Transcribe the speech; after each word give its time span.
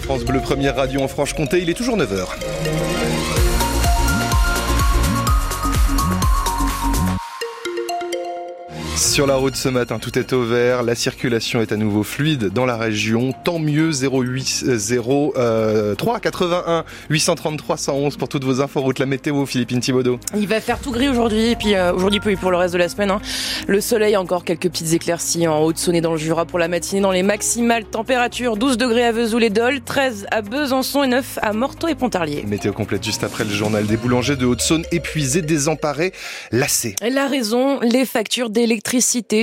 France 0.00 0.24
Bleu, 0.24 0.40
première 0.40 0.74
radio 0.74 1.02
en 1.02 1.08
Franche-Comté, 1.08 1.62
il 1.62 1.70
est 1.70 1.74
toujours 1.74 1.96
9h. 1.96 2.26
Sur 9.04 9.26
la 9.26 9.36
route 9.36 9.54
ce 9.54 9.68
matin, 9.68 9.98
tout 9.98 10.18
est 10.18 10.32
au 10.32 10.42
vert, 10.42 10.82
la 10.82 10.94
circulation 10.94 11.60
est 11.60 11.72
à 11.72 11.76
nouveau 11.76 12.02
fluide 12.02 12.48
dans 12.48 12.64
la 12.64 12.76
région. 12.76 13.32
Tant 13.44 13.58
mieux 13.58 13.90
08 13.92 14.64
0 14.76 15.34
3 15.96 16.20
81 16.20 16.84
833 17.10 17.76
111 17.76 18.16
pour 18.16 18.28
toutes 18.28 18.44
vos 18.44 18.60
infos 18.62 18.80
route 18.80 18.98
la 18.98 19.06
météo 19.06 19.44
Philippine 19.46 19.78
Thibaudot. 19.78 20.18
Il 20.34 20.48
va 20.48 20.60
faire 20.60 20.80
tout 20.80 20.90
gris 20.90 21.08
aujourd'hui 21.08 21.50
et 21.50 21.54
puis 21.54 21.74
euh, 21.74 21.92
aujourd'hui 21.92 22.18
pour 22.18 22.50
le 22.50 22.56
reste 22.56 22.72
de 22.72 22.78
la 22.78 22.88
semaine. 22.88 23.10
Hein. 23.10 23.20
Le 23.68 23.80
soleil 23.80 24.16
encore 24.16 24.42
quelques 24.42 24.70
petites 24.70 24.94
éclaircies 24.94 25.46
en 25.46 25.60
Haute-Saône 25.62 25.96
et 25.96 26.00
dans 26.00 26.12
le 26.12 26.18
Jura 26.18 26.46
pour 26.46 26.58
la 26.58 26.66
matinée 26.66 27.02
dans 27.02 27.12
les 27.12 27.22
maximales 27.22 27.84
températures 27.84 28.56
12 28.56 28.78
degrés 28.78 29.04
à 29.04 29.12
Vesoul 29.12 29.44
et 29.44 29.50
Dole, 29.50 29.82
13 29.82 30.26
à 30.32 30.40
Besançon 30.40 31.04
et 31.04 31.08
9 31.08 31.38
à 31.42 31.52
Morteau 31.52 31.88
et 31.88 31.94
Pontarlier. 31.94 32.42
Météo 32.48 32.72
complète 32.72 33.04
juste 33.04 33.22
après 33.22 33.44
le 33.44 33.50
journal 33.50 33.86
des 33.86 33.98
boulangers 33.98 34.36
de 34.36 34.46
Haute-Saône 34.46 34.84
épuisés, 34.90 35.42
désemparés, 35.42 36.12
lassés. 36.50 36.96
La 37.02 37.28
raison, 37.28 37.78
les 37.80 38.06
factures 38.06 38.48
d'électricité 38.48 38.93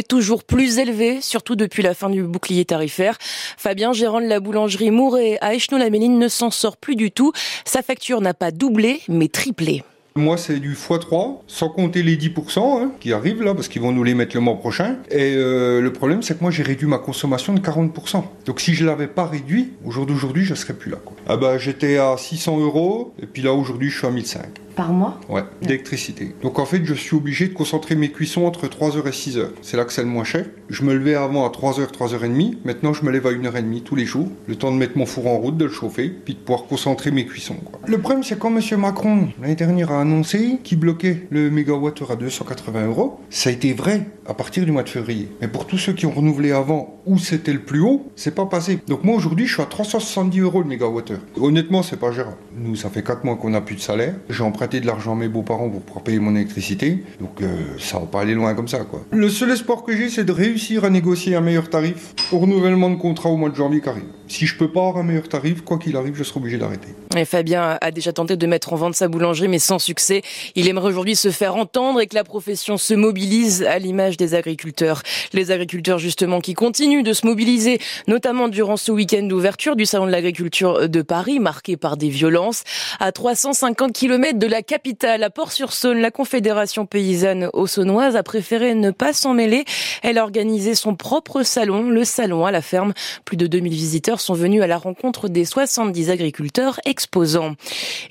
toujours 0.07 0.43
plus 0.43 0.77
élevée, 0.79 1.19
surtout 1.21 1.55
depuis 1.55 1.83
la 1.83 1.93
fin 1.93 2.09
du 2.09 2.23
bouclier 2.23 2.65
tarifaire. 2.65 3.17
Fabien, 3.57 3.93
gérant 3.93 4.21
de 4.21 4.27
la 4.27 4.39
boulangerie 4.39 4.91
Mouret 4.91 5.37
à 5.41 5.53
Echnou-la-Méline, 5.55 6.17
ne 6.17 6.27
s'en 6.27 6.51
sort 6.51 6.77
plus 6.77 6.95
du 6.95 7.11
tout. 7.11 7.31
Sa 7.65 7.81
facture 7.81 8.21
n'a 8.21 8.33
pas 8.33 8.51
doublé, 8.51 9.01
mais 9.07 9.27
triplé. 9.27 9.83
Moi, 10.15 10.35
c'est 10.35 10.59
du 10.59 10.73
x3, 10.73 11.37
sans 11.47 11.69
compter 11.69 12.03
les 12.03 12.17
10% 12.17 12.59
hein, 12.59 12.91
qui 12.99 13.13
arrivent 13.13 13.43
là, 13.43 13.55
parce 13.55 13.69
qu'ils 13.69 13.81
vont 13.81 13.93
nous 13.93 14.03
les 14.03 14.13
mettre 14.13 14.35
le 14.35 14.41
mois 14.41 14.57
prochain. 14.57 14.97
Et 15.09 15.35
euh, 15.35 15.79
le 15.79 15.93
problème, 15.93 16.21
c'est 16.21 16.37
que 16.37 16.43
moi, 16.43 16.51
j'ai 16.51 16.63
réduit 16.63 16.87
ma 16.87 16.97
consommation 16.97 17.53
de 17.53 17.61
40%. 17.61 18.21
Donc, 18.45 18.59
si 18.59 18.73
je 18.73 18.85
l'avais 18.85 19.07
pas 19.07 19.25
réduit, 19.25 19.71
au 19.85 19.91
jour 19.91 20.05
d'aujourd'hui, 20.05 20.43
je 20.43 20.53
serais 20.53 20.73
plus 20.73 20.91
là. 20.91 20.97
Ah 21.27 21.37
bah, 21.37 21.57
j'étais 21.57 21.97
à 21.97 22.17
600 22.17 22.59
euros, 22.59 23.13
et 23.21 23.25
puis 23.25 23.41
là, 23.41 23.53
aujourd'hui, 23.53 23.89
je 23.89 23.99
suis 23.99 24.07
à 24.07 24.11
1005. 24.11 24.41
Par 24.75 24.93
mois 24.93 25.19
Ouais, 25.29 25.43
d'électricité. 25.61 26.33
Donc 26.41 26.59
en 26.59 26.65
fait, 26.65 26.83
je 26.85 26.93
suis 26.93 27.15
obligé 27.15 27.47
de 27.47 27.53
concentrer 27.53 27.95
mes 27.95 28.11
cuissons 28.11 28.45
entre 28.45 28.67
3h 28.67 29.07
et 29.07 29.11
6h. 29.11 29.47
C'est 29.61 29.77
là 29.77 29.85
que 29.85 29.93
c'est 29.93 30.01
le 30.03 30.07
moins 30.07 30.23
cher. 30.23 30.45
Je 30.69 30.83
me 30.83 30.93
levais 30.93 31.15
avant 31.15 31.45
à 31.45 31.49
3h, 31.49 31.91
3h30. 31.91 32.57
Maintenant, 32.65 32.93
je 32.93 33.03
me 33.03 33.11
lève 33.11 33.27
à 33.27 33.31
1h30 33.31 33.83
tous 33.83 33.95
les 33.95 34.05
jours. 34.05 34.27
Le 34.47 34.55
temps 34.55 34.71
de 34.71 34.77
mettre 34.77 34.97
mon 34.97 35.05
four 35.05 35.27
en 35.27 35.37
route, 35.37 35.57
de 35.57 35.65
le 35.65 35.71
chauffer, 35.71 36.09
puis 36.09 36.33
de 36.35 36.39
pouvoir 36.39 36.65
concentrer 36.65 37.11
mes 37.11 37.25
cuissons. 37.25 37.55
Quoi. 37.65 37.79
Le 37.85 37.97
problème, 37.99 38.23
c'est 38.23 38.37
quand 38.39 38.55
M. 38.55 38.79
Macron, 38.79 39.29
l'année 39.41 39.55
dernière, 39.55 39.91
a 39.91 40.01
annoncé 40.01 40.59
qu'il 40.63 40.79
bloquait 40.79 41.27
le 41.29 41.49
mégawattheure 41.49 42.11
à 42.11 42.15
280 42.15 42.87
euros. 42.87 43.19
Ça 43.29 43.49
a 43.49 43.53
été 43.53 43.73
vrai 43.73 44.07
à 44.27 44.33
partir 44.33 44.65
du 44.65 44.71
mois 44.71 44.83
de 44.83 44.89
février. 44.89 45.29
Mais 45.41 45.47
pour 45.47 45.67
tous 45.67 45.77
ceux 45.77 45.93
qui 45.93 46.05
ont 46.05 46.11
renouvelé 46.11 46.51
avant, 46.51 46.99
où 47.05 47.17
c'était 47.17 47.53
le 47.53 47.59
plus 47.61 47.81
haut, 47.81 48.11
c'est 48.15 48.35
pas 48.35 48.45
passé. 48.45 48.79
Donc 48.87 49.03
moi, 49.03 49.15
aujourd'hui, 49.15 49.47
je 49.47 49.53
suis 49.53 49.61
à 49.61 49.65
370 49.65 50.39
euros 50.39 50.61
le 50.61 50.67
mégawattheure. 50.67 51.19
Honnêtement, 51.39 51.83
c'est 51.83 51.99
pas 51.99 52.11
gérable. 52.11 52.37
Nous, 52.55 52.75
ça 52.75 52.89
fait 52.89 53.03
4 53.03 53.23
mois 53.25 53.35
qu'on 53.35 53.49
n'a 53.49 53.61
plus 53.61 53.75
de 53.75 53.81
salaire. 53.81 54.15
J'ai 54.29 54.43
de 54.67 54.85
l'argent 54.85 55.13
à 55.13 55.15
mes 55.15 55.27
beaux-parents 55.27 55.69
pour 55.69 55.81
pouvoir 55.81 56.03
payer 56.03 56.19
mon 56.19 56.35
électricité. 56.35 57.03
Donc 57.19 57.41
euh, 57.41 57.47
ça 57.79 57.99
va 57.99 58.05
pas 58.05 58.21
aller 58.21 58.33
loin 58.33 58.53
comme 58.53 58.67
ça, 58.67 58.79
quoi. 58.79 59.03
Le 59.11 59.29
seul 59.29 59.51
espoir 59.51 59.83
que 59.83 59.95
j'ai, 59.95 60.09
c'est 60.09 60.23
de 60.23 60.31
réussir 60.31 60.85
à 60.85 60.89
négocier 60.89 61.35
un 61.35 61.41
meilleur 61.41 61.69
tarif 61.69 62.13
au 62.31 62.39
renouvellement 62.39 62.89
de 62.89 62.95
contrat 62.95 63.29
au 63.29 63.37
mois 63.37 63.49
de 63.49 63.55
janvier 63.55 63.81
qui 63.81 63.89
arrive. 63.89 64.03
Si 64.31 64.47
je 64.47 64.55
peux 64.55 64.71
pas 64.71 64.79
avoir 64.79 64.97
un 64.99 65.03
meilleur 65.03 65.27
tarif, 65.27 65.59
quoi 65.59 65.77
qu'il 65.77 65.97
arrive, 65.97 66.15
je 66.15 66.23
serai 66.23 66.39
obligé 66.39 66.57
d'arrêter. 66.57 66.87
Et 67.17 67.25
Fabien 67.25 67.77
a 67.81 67.91
déjà 67.91 68.13
tenté 68.13 68.37
de 68.37 68.47
mettre 68.47 68.71
en 68.71 68.77
vente 68.77 68.95
sa 68.95 69.09
boulangerie, 69.09 69.49
mais 69.49 69.59
sans 69.59 69.77
succès. 69.77 70.21
Il 70.55 70.69
aimerait 70.69 70.87
aujourd'hui 70.87 71.17
se 71.17 71.31
faire 71.31 71.57
entendre 71.57 71.99
et 71.99 72.07
que 72.07 72.15
la 72.15 72.23
profession 72.23 72.77
se 72.77 72.93
mobilise 72.93 73.63
à 73.63 73.77
l'image 73.77 74.15
des 74.15 74.33
agriculteurs. 74.33 75.03
Les 75.33 75.51
agriculteurs, 75.51 75.99
justement, 75.99 76.39
qui 76.39 76.53
continuent 76.53 77.03
de 77.03 77.11
se 77.11 77.27
mobiliser, 77.27 77.79
notamment 78.07 78.47
durant 78.47 78.77
ce 78.77 78.93
week-end 78.93 79.23
d'ouverture 79.23 79.75
du 79.75 79.85
Salon 79.85 80.05
de 80.05 80.11
l'agriculture 80.11 80.87
de 80.87 81.01
Paris, 81.01 81.41
marqué 81.41 81.75
par 81.75 81.97
des 81.97 82.07
violences. 82.07 82.63
À 83.01 83.11
350 83.11 83.91
km 83.91 84.39
de 84.39 84.47
la 84.47 84.61
capitale, 84.61 85.23
à 85.23 85.29
Port-sur-Saône, 85.29 85.99
la 85.99 86.09
Confédération 86.09 86.85
paysanne 86.85 87.49
haussaunnoise 87.51 88.15
a 88.15 88.23
préféré 88.23 88.75
ne 88.75 88.91
pas 88.91 89.11
s'en 89.11 89.33
mêler. 89.33 89.65
Elle 90.03 90.17
a 90.17 90.23
organisé 90.23 90.73
son 90.73 90.95
propre 90.95 91.43
salon, 91.43 91.89
le 91.89 92.05
salon 92.05 92.45
à 92.45 92.51
la 92.51 92.61
ferme. 92.61 92.93
Plus 93.25 93.35
de 93.35 93.47
2000 93.47 93.73
visiteurs 93.73 94.20
sont 94.21 94.33
venus 94.33 94.61
à 94.61 94.67
la 94.67 94.77
rencontre 94.77 95.27
des 95.27 95.45
70 95.45 96.09
agriculteurs 96.09 96.79
exposants. 96.85 97.55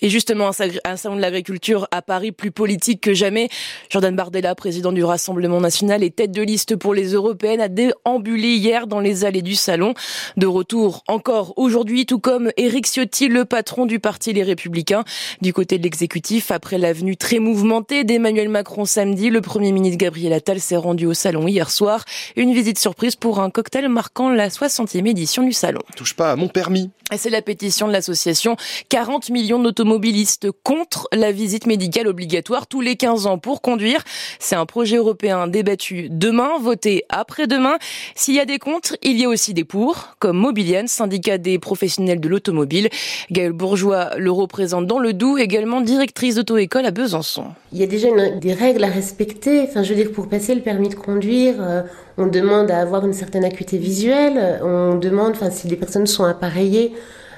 Et 0.03 0.09
justement, 0.09 0.51
un 0.85 0.97
salon 0.97 1.17
de 1.17 1.21
l'agriculture 1.21 1.89
à 1.91 2.03
Paris 2.03 2.33
plus 2.33 2.51
politique 2.51 3.01
que 3.01 3.15
jamais. 3.15 3.49
Jordan 3.89 4.15
Bardella, 4.15 4.55
président 4.55 4.93
du 4.93 5.05
Rassemblement 5.05 5.61
national 5.61 6.03
et 6.03 6.11
tête 6.11 6.33
de 6.33 6.43
liste 6.43 6.77
pour 6.77 6.95
les 6.95 7.13
européennes, 7.13 7.61
a 7.61 7.69
déambulé 7.69 8.49
hier 8.49 8.87
dans 8.87 9.01
les 9.01 9.25
allées 9.25 9.43
du 9.43 9.55
salon. 9.55 9.95
De 10.37 10.47
retour 10.47 11.03
encore 11.09 11.55
aujourd'hui, 11.57 12.07
tout 12.07 12.19
comme 12.19 12.51
Éric 12.57 12.87
Ciotti, 12.87 13.29
le 13.29 13.45
patron 13.45 13.87
du 13.87 14.01
parti 14.01 14.33
Les 14.33 14.43
Républicains. 14.43 15.05
Du 15.41 15.53
côté 15.53 15.79
de 15.79 15.83
l'exécutif, 15.83 16.51
après 16.51 16.79
l'avenue 16.79 17.17
très 17.17 17.39
mouvementée 17.39 18.05
d'Emmanuel 18.05 18.49
Macron 18.49 18.85
samedi, 18.85 19.31
le 19.31 19.41
premier 19.41 19.73
ministre 19.73 19.99
Gabriel 19.99 20.33
Attal 20.33 20.61
s'est 20.61 20.77
rendu 20.77 21.07
au 21.07 21.15
salon 21.15 21.47
hier 21.47 21.71
soir. 21.71 22.05
Une 22.37 22.53
visite 22.53 22.79
surprise 22.79 23.17
pour 23.17 23.41
un 23.41 23.51
cocktail 23.51 23.89
marquant 23.89 24.31
la 24.31 24.49
60e 24.49 25.07
édition 25.07 25.43
du 25.43 25.53
salon. 25.53 25.81
Touche 26.01 26.15
pas 26.15 26.33
à 26.33 26.37
mon 26.37 26.49
permis. 26.49 26.89
C'est 27.19 27.29
la 27.29 27.43
pétition 27.43 27.87
de 27.87 27.93
l'association 27.93 28.57
40 28.89 29.29
millions 29.29 29.59
d'automobilistes 29.63 30.49
contre 30.63 31.09
la 31.13 31.31
visite 31.31 31.67
médicale 31.67 32.07
obligatoire 32.07 32.67
tous 32.67 32.81
les 32.81 32.97
15 32.97 33.27
ans 33.27 33.37
pour 33.37 33.61
conduire. 33.61 34.03
C'est 34.39 34.57
un 34.57 34.65
projet 34.65 34.97
européen 34.97 35.47
débattu 35.47 36.09
demain, 36.09 36.53
voté 36.59 37.05
après-demain. 37.11 37.77
S'il 38.15 38.35
y 38.35 38.41
a 38.41 38.47
des 38.47 38.59
contre, 38.59 38.97
il 39.03 39.21
y 39.21 39.27
a 39.27 39.29
aussi 39.29 39.53
des 39.53 39.65
pour, 39.65 40.15
comme 40.21 40.39
Mobilian, 40.39 40.87
syndicat 40.87 41.37
des 41.37 41.59
professionnels 41.59 42.21
de 42.21 42.29
l'automobile. 42.31 42.89
Gaël 43.31 43.53
Bourgeois 43.53 44.17
le 44.17 44.31
représente 44.31 44.87
dans 44.87 45.01
le 45.01 45.13
Doubs, 45.13 45.39
également 45.39 45.83
directrice 45.83 46.37
d'auto-école 46.37 46.87
à 46.87 46.93
Besançon. 46.93 47.45
Il 47.73 47.79
y 47.79 47.83
a 47.83 47.87
déjà 47.87 48.09
des 48.41 48.55
règles 48.55 48.85
à 48.85 48.89
respecter. 48.89 49.61
Enfin, 49.69 49.83
je 49.83 49.91
veux 49.91 49.97
dire, 49.97 50.13
pour 50.13 50.29
passer 50.29 50.55
le 50.55 50.63
permis 50.63 50.89
de 50.89 50.95
conduire, 50.95 51.57
euh, 51.59 51.83
on 52.17 52.27
demande 52.27 52.71
à 52.71 52.81
avoir 52.81 53.05
une 53.05 53.13
certaine 53.13 53.45
acuité 53.45 53.79
visuelle. 53.79 54.61
On 54.63 54.97
demande, 54.97 55.33
enfin, 55.33 55.51
si 55.51 55.69
les 55.69 55.77
personnes 55.77 55.90
sont 56.07 56.25
appareillées, 56.25 56.95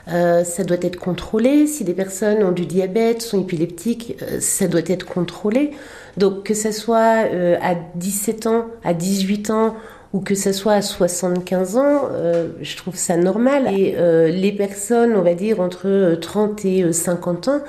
euh, 0.08 0.44
ça 0.44 0.64
doit 0.64 0.78
être 0.80 0.96
contrôlé. 0.96 1.66
Si 1.66 1.84
des 1.84 1.94
personnes 1.94 2.42
ont 2.42 2.52
du 2.52 2.66
diabète, 2.66 3.22
sont 3.22 3.42
épileptiques, 3.42 4.16
euh, 4.22 4.38
ça 4.40 4.66
doit 4.66 4.80
être 4.86 5.06
contrôlé. 5.06 5.72
Donc 6.16 6.44
que 6.44 6.54
ce 6.54 6.72
soit 6.72 7.26
euh, 7.32 7.56
à 7.62 7.74
17 7.94 8.46
ans, 8.46 8.66
à 8.84 8.94
18 8.94 9.50
ans 9.50 9.76
ou 10.12 10.20
que 10.20 10.34
ce 10.34 10.52
soit 10.52 10.74
à 10.74 10.82
75 10.82 11.76
ans, 11.78 12.02
je 12.60 12.76
trouve 12.76 12.96
ça 12.96 13.16
normal. 13.16 13.72
Et 13.72 13.96
les 14.30 14.52
personnes, 14.52 15.14
on 15.16 15.22
va 15.22 15.32
dire, 15.32 15.58
entre 15.58 16.18
30 16.20 16.66
et 16.66 16.92
50 16.92 17.48
ans, 17.48 17.60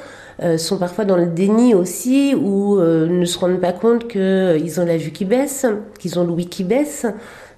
sont 0.58 0.78
parfois 0.78 1.06
dans 1.06 1.16
le 1.16 1.28
déni 1.28 1.74
aussi, 1.74 2.36
ou 2.36 2.78
ne 2.82 3.24
se 3.24 3.40
rendent 3.40 3.62
pas 3.62 3.72
compte 3.72 4.10
qu'ils 4.10 4.82
ont 4.82 4.86
la 4.86 4.98
vue 4.98 5.12
qui 5.12 5.24
baisse, 5.24 5.66
qu'ils 6.00 6.20
ont 6.20 6.26
l'ouïe 6.26 6.48
qui 6.48 6.66
baisse. 6.66 7.06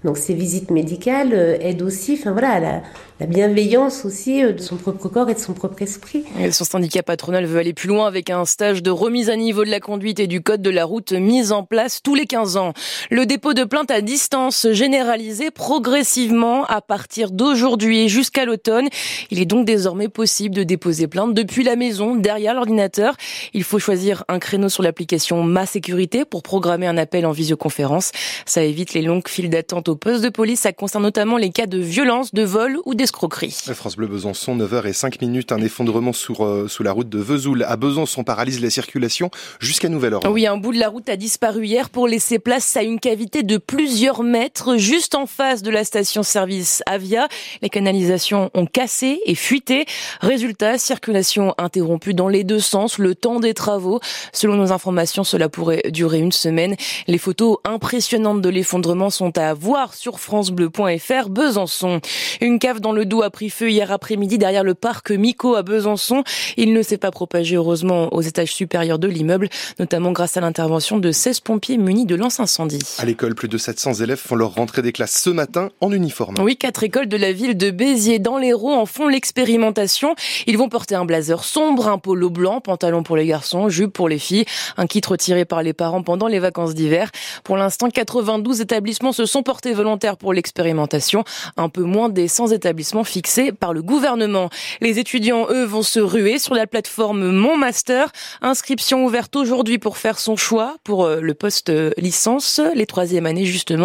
Donc 0.03 0.19
ces 0.19 0.35
visites 0.35 0.69
médicales 0.69 1.33
aident 1.33 1.81
aussi, 1.81 2.15
enfin 2.21 2.31
voilà, 2.31 2.51
à 2.51 2.59
la, 2.59 2.81
la 3.21 3.27
bienveillance 3.27 4.03
aussi 4.03 4.43
euh, 4.43 4.51
de 4.51 4.59
son 4.59 4.75
propre 4.75 5.07
corps 5.07 5.29
et 5.29 5.33
de 5.33 5.39
son 5.39 5.53
propre 5.53 5.81
esprit. 5.81 6.25
Et 6.37 6.51
son 6.51 6.65
syndicat 6.65 7.01
patronal 7.01 7.45
veut 7.45 7.59
aller 7.59 7.73
plus 7.73 7.87
loin 7.87 8.07
avec 8.07 8.29
un 8.29 8.43
stage 8.43 8.83
de 8.83 8.91
remise 8.91 9.29
à 9.29 9.37
niveau 9.37 9.63
de 9.63 9.69
la 9.69 9.79
conduite 9.79 10.19
et 10.19 10.27
du 10.27 10.41
code 10.41 10.61
de 10.61 10.69
la 10.69 10.83
route 10.83 11.13
mis 11.13 11.53
en 11.53 11.63
place 11.63 12.01
tous 12.03 12.13
les 12.13 12.25
15 12.25 12.57
ans. 12.57 12.73
Le 13.09 13.25
dépôt 13.25 13.53
de 13.53 13.63
plainte 13.63 13.89
à 13.89 14.01
distance 14.01 14.67
généralisé 14.71 15.49
progressivement 15.49 16.65
à 16.65 16.81
partir 16.81 17.31
d'aujourd'hui 17.31 18.09
jusqu'à 18.09 18.43
l'automne. 18.43 18.89
Il 19.31 19.39
est 19.39 19.45
donc 19.45 19.65
désormais 19.65 20.09
possible 20.09 20.53
de 20.53 20.63
déposer 20.63 21.07
plainte 21.07 21.33
depuis 21.33 21.63
la 21.63 21.77
maison, 21.77 22.15
derrière 22.15 22.53
l'ordinateur. 22.53 23.15
Il 23.53 23.63
faut 23.63 23.79
choisir 23.79 24.25
un 24.27 24.39
créneau 24.39 24.67
sur 24.67 24.83
l'application 24.83 25.41
Ma 25.41 25.65
Sécurité 25.65 26.25
pour 26.25 26.43
programmer 26.43 26.87
un 26.87 26.97
appel 26.97 27.25
en 27.25 27.31
visioconférence. 27.31 28.11
Ça 28.45 28.61
évite 28.61 28.93
les 28.93 29.01
longues 29.01 29.29
files 29.29 29.49
d'attente 29.49 29.87
au 29.87 29.95
poste 29.95 30.21
de 30.21 30.29
police. 30.29 30.59
Ça 30.59 30.73
concerne 30.73 31.03
notamment 31.03 31.37
les 31.37 31.51
cas 31.51 31.65
de 31.65 31.77
violence, 31.77 32.33
de 32.33 32.43
vol 32.43 32.77
ou 32.85 32.93
France 33.11 33.95
Bleu 33.95 34.07
Besançon, 34.07 34.57
9h05 34.57 35.21
minutes, 35.21 35.51
un 35.51 35.59
effondrement 35.59 36.13
sur, 36.13 36.45
euh, 36.45 36.67
sous 36.67 36.83
la 36.83 36.91
route 36.91 37.09
de 37.09 37.19
Vesoul 37.19 37.63
à 37.63 37.75
Besançon 37.75 38.23
paralyse 38.23 38.61
la 38.61 38.69
circulation 38.69 39.29
jusqu'à 39.59 39.89
nouvel 39.89 40.13
ordre. 40.13 40.29
Oui, 40.31 40.47
un 40.47 40.57
bout 40.57 40.73
de 40.73 40.79
la 40.79 40.89
route 40.89 41.07
a 41.09 41.15
disparu 41.15 41.65
hier 41.65 41.89
pour 41.89 42.07
laisser 42.07 42.39
place 42.39 42.75
à 42.77 42.83
une 42.83 42.99
cavité 42.99 43.43
de 43.43 43.57
plusieurs 43.57 44.23
mètres 44.23 44.77
juste 44.77 45.15
en 45.15 45.25
face 45.25 45.61
de 45.61 45.69
la 45.69 45.83
station-service 45.83 46.83
Avia. 46.85 47.27
Les 47.61 47.69
canalisations 47.69 48.49
ont 48.53 48.65
cassé 48.65 49.19
et 49.25 49.35
fuité. 49.35 49.85
Résultat, 50.21 50.77
circulation 50.77 51.53
interrompue 51.57 52.13
dans 52.13 52.27
les 52.27 52.43
deux 52.43 52.59
sens, 52.59 52.97
le 52.97 53.15
temps 53.15 53.39
des 53.39 53.53
travaux. 53.53 53.99
Selon 54.33 54.55
nos 54.55 54.71
informations, 54.71 55.23
cela 55.23 55.49
pourrait 55.49 55.83
durer 55.91 56.19
une 56.19 56.31
semaine. 56.31 56.75
Les 57.07 57.17
photos 57.17 57.57
impressionnantes 57.63 58.41
de 58.41 58.49
l'effondrement 58.49 59.09
sont 59.09 59.37
à 59.37 59.53
voir 59.53 59.93
sur 59.93 60.19
francebleu.fr 60.19 61.29
Besançon. 61.29 62.01
Une 62.41 62.59
cave 62.59 62.79
dans 62.79 62.91
le 62.95 63.05
dos 63.05 63.21
a 63.21 63.29
pris 63.29 63.49
feu 63.49 63.69
hier 63.69 63.91
après-midi 63.91 64.37
derrière 64.37 64.63
le 64.63 64.73
parc 64.73 65.11
Mico 65.11 65.55
à 65.55 65.63
Besançon. 65.63 66.23
Il 66.57 66.73
ne 66.73 66.81
s'est 66.81 66.97
pas 66.97 67.11
propagé 67.11 67.55
heureusement 67.55 68.13
aux 68.13 68.21
étages 68.21 68.53
supérieurs 68.53 68.99
de 68.99 69.07
l'immeuble, 69.07 69.49
notamment 69.79 70.11
grâce 70.11 70.37
à 70.37 70.41
l'intervention 70.41 70.97
de 70.97 71.11
16 71.11 71.41
pompiers 71.41 71.77
munis 71.77 72.05
de 72.05 72.15
lance-incendie. 72.15 72.79
À 72.97 73.05
l'école, 73.05 73.35
plus 73.35 73.47
de 73.47 73.57
700 73.57 73.95
élèves 73.95 74.17
font 74.17 74.35
leur 74.35 74.55
rentrée 74.55 74.81
des 74.81 74.91
classes 74.91 75.21
ce 75.21 75.29
matin 75.29 75.69
en 75.81 75.91
uniforme. 75.91 76.35
Oui, 76.39 76.57
quatre 76.57 76.83
écoles 76.83 77.07
de 77.07 77.17
la 77.17 77.31
ville 77.31 77.57
de 77.57 77.71
Béziers 77.71 78.19
dans 78.19 78.37
l'Hérault 78.37 78.73
en 78.73 78.85
font 78.85 79.07
l'expérimentation. 79.07 80.15
Ils 80.47 80.57
vont 80.57 80.69
porter 80.69 80.95
un 80.95 81.05
blazer 81.05 81.43
sombre, 81.43 81.87
un 81.87 81.97
polo 81.97 82.29
blanc, 82.29 82.61
pantalon 82.61 83.03
pour 83.03 83.17
les 83.17 83.25
garçons, 83.25 83.69
jupe 83.69 83.93
pour 83.93 84.09
les 84.09 84.19
filles, 84.19 84.45
un 84.77 84.87
kit 84.87 85.01
retiré 85.05 85.45
par 85.45 85.63
les 85.63 85.73
parents 85.73 86.03
pendant 86.03 86.27
les 86.27 86.39
vacances 86.39 86.73
d'hiver. 86.73 87.11
Pour 87.43 87.57
l'instant, 87.57 87.89
92 87.89 88.61
établissements 88.61 89.11
se 89.11 89.25
sont 89.25 89.43
portés 89.43 89.73
volontaires 89.73 90.17
pour 90.17 90.33
l'expérimentation, 90.33 91.23
un 91.57 91.69
peu 91.69 91.83
moins 91.83 92.09
des 92.09 92.27
100 92.27 92.51
établissements 92.51 92.84
fixés 93.03 93.51
par 93.51 93.73
le 93.73 93.81
gouvernement. 93.81 94.49
Les 94.81 94.99
étudiants, 94.99 95.47
eux, 95.49 95.65
vont 95.65 95.83
se 95.83 95.99
ruer 95.99 96.39
sur 96.39 96.53
la 96.53 96.67
plateforme 96.67 97.31
Mon 97.31 97.57
Master. 97.57 98.11
Inscription 98.41 99.05
ouverte 99.05 99.35
aujourd'hui 99.35 99.77
pour 99.77 99.97
faire 99.97 100.19
son 100.19 100.35
choix 100.35 100.75
pour 100.83 101.05
euh, 101.05 101.19
le 101.19 101.33
poste 101.33 101.71
licence, 101.97 102.61
les 102.73 102.85
troisième 102.85 103.25
années 103.25 103.45
justement. 103.45 103.75